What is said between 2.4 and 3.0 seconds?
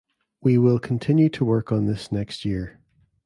year.